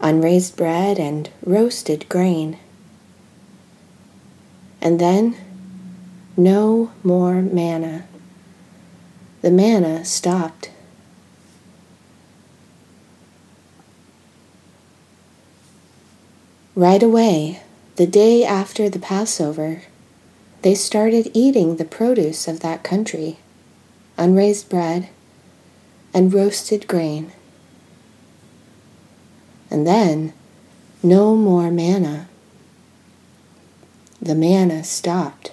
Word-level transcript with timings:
unraised 0.00 0.56
bread, 0.56 0.98
and 0.98 1.30
roasted 1.44 2.08
grain. 2.08 2.58
And 4.80 5.00
then, 5.00 5.36
no 6.36 6.92
more 7.02 7.42
manna. 7.42 8.06
The 9.42 9.50
manna 9.50 10.04
stopped. 10.04 10.70
Right 16.74 17.02
away, 17.02 17.60
the 17.96 18.06
day 18.06 18.44
after 18.44 18.88
the 18.88 19.00
Passover, 19.00 19.82
they 20.62 20.76
started 20.76 21.30
eating 21.34 21.76
the 21.76 21.84
produce 21.84 22.46
of 22.46 22.60
that 22.60 22.84
country 22.84 23.38
unraised 24.16 24.68
bread 24.68 25.08
and 26.12 26.34
roasted 26.34 26.88
grain 26.88 27.32
and 29.78 29.86
then 29.86 30.32
no 31.04 31.36
more 31.36 31.70
manna. 31.70 32.28
The 34.20 34.34
manna 34.34 34.82
stopped. 34.82 35.52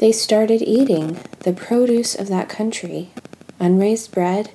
they 0.00 0.10
started 0.10 0.62
eating 0.62 1.20
the 1.40 1.52
produce 1.52 2.14
of 2.14 2.28
that 2.28 2.48
country, 2.48 3.10
unraised 3.60 4.10
bread 4.10 4.50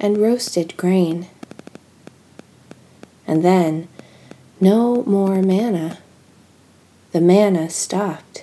and 0.00 0.18
roasted 0.18 0.76
grain. 0.76 1.28
And 3.24 3.44
then, 3.44 3.86
no 4.60 5.04
more 5.04 5.40
manna. 5.42 5.98
The 7.12 7.20
manna 7.20 7.70
stopped. 7.70 8.42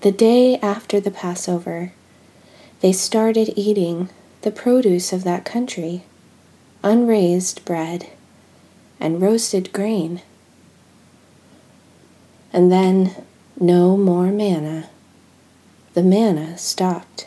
the 0.00 0.12
day 0.12 0.58
after 0.58 1.00
the 1.00 1.10
Passover, 1.10 1.92
they 2.80 2.92
started 2.92 3.52
eating 3.56 4.08
the 4.42 4.50
produce 4.50 5.12
of 5.12 5.24
that 5.24 5.44
country, 5.44 6.04
unraised 6.82 7.64
bread 7.64 8.10
and 9.00 9.20
roasted 9.20 9.72
grain. 9.72 10.22
And 12.52 12.70
then 12.70 13.24
no 13.58 13.96
more 13.96 14.26
manna. 14.26 14.90
The 15.94 16.02
manna 16.02 16.58
stopped. 16.58 17.26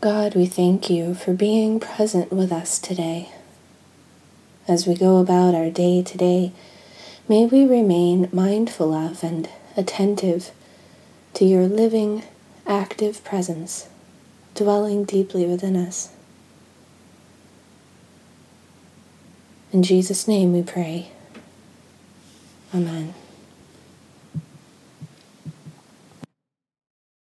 God, 0.00 0.36
we 0.36 0.46
thank 0.46 0.88
you 0.88 1.12
for 1.12 1.32
being 1.34 1.80
present 1.80 2.32
with 2.32 2.52
us 2.52 2.78
today. 2.78 3.30
As 4.68 4.86
we 4.86 4.94
go 4.94 5.16
about 5.16 5.56
our 5.56 5.70
day 5.70 6.04
today, 6.04 6.52
may 7.28 7.46
we 7.46 7.64
remain 7.64 8.28
mindful 8.32 8.94
of 8.94 9.24
and 9.24 9.48
attentive 9.76 10.52
to 11.34 11.44
your 11.44 11.66
living, 11.66 12.22
active 12.64 13.24
presence 13.24 13.88
dwelling 14.54 15.02
deeply 15.02 15.46
within 15.46 15.74
us. 15.74 16.12
In 19.72 19.82
Jesus' 19.82 20.28
name 20.28 20.52
we 20.52 20.62
pray. 20.62 21.10
Amen. 22.72 23.14